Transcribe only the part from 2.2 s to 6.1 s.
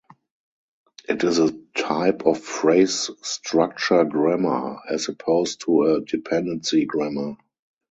of phrase structure grammar, as opposed to a